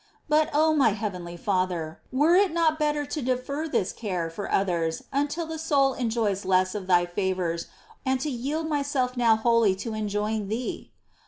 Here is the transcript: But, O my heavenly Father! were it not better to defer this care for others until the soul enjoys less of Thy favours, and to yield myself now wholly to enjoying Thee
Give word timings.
But, 0.27 0.49
O 0.51 0.73
my 0.73 0.93
heavenly 0.93 1.37
Father! 1.37 2.01
were 2.11 2.33
it 2.33 2.51
not 2.51 2.79
better 2.79 3.05
to 3.05 3.21
defer 3.21 3.67
this 3.67 3.93
care 3.93 4.31
for 4.31 4.51
others 4.51 5.03
until 5.13 5.45
the 5.45 5.59
soul 5.59 5.93
enjoys 5.93 6.43
less 6.43 6.73
of 6.73 6.87
Thy 6.87 7.05
favours, 7.05 7.67
and 8.03 8.19
to 8.21 8.31
yield 8.31 8.67
myself 8.67 9.15
now 9.15 9.35
wholly 9.35 9.75
to 9.75 9.93
enjoying 9.93 10.47
Thee 10.47 10.91